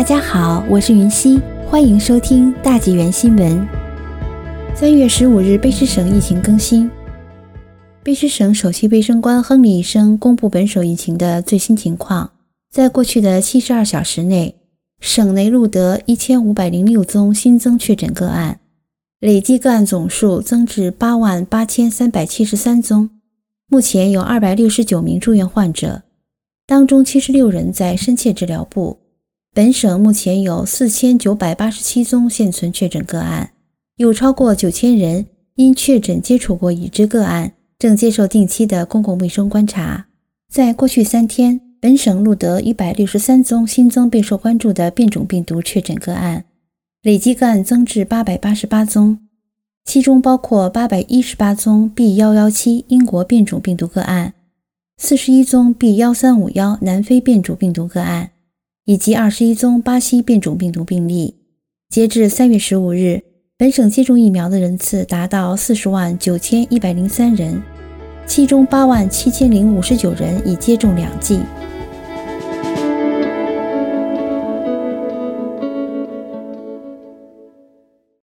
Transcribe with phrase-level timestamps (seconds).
[0.00, 3.68] 大家好，我是云溪，欢迎收听大纪元新闻。
[4.74, 6.90] 三月十五日，卑诗省疫情更新。
[8.02, 12.30] 卑诗省首席卫生官亨利医生公布本省疫情的最新情况，
[12.70, 14.56] 在过去的七十二小时内，
[15.00, 18.58] 省内录得一千五百零六宗新增确诊个案，
[19.20, 23.10] 累计个案总数增至八万八千三百七十三宗。
[23.68, 26.04] 目前有二百六十九名住院患者，
[26.66, 28.99] 当中七十六人在深切治疗部。
[29.52, 33.50] 本省目前有四千九百八十七宗现存确诊个案，
[33.96, 40.06] 有超过九千人因确诊接触过已知个案，正接受定期的公共卫生观察。
[40.48, 46.44] 在过去三天，本省录得一百六十三宗新增备受关注的变种病毒确诊个案，
[47.02, 49.18] 累计个案增至八百八十八宗。
[49.84, 52.14] 其中包括八百一十八宗 B.
[52.14, 54.34] 幺幺七英国变种病毒个案，
[54.96, 55.96] 四十一宗 B.
[55.96, 58.30] 幺三五幺南非变种病毒个案，
[58.84, 61.34] 以及二十一宗巴西变种病毒病例。
[61.88, 63.22] 截至三月十五日，
[63.56, 67.60] 本省接种疫苗的人次达到四十万九千一百零三人，
[68.26, 71.40] 其中八万七千零五十九人已接种两剂。